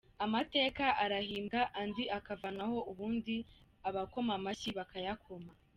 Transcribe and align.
Amateka 0.25 0.85
arahimbwa 1.03 1.61
andi 1.81 2.03
akavanwaho, 2.17 2.77
ubundi 2.91 3.35
abakoma 3.87 4.31
amashyi 4.39 4.69
bakayakoma. 4.77 5.51